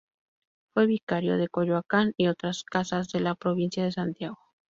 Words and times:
Fue 0.73 0.87
vicario 0.87 1.37
de 1.37 1.47
Coyoacán 1.47 2.15
y 2.17 2.25
otras 2.25 2.63
casas 2.63 3.09
de 3.09 3.19
la 3.19 3.35
Provincia 3.35 3.83
de 3.83 3.91
Santiago. 3.91 4.39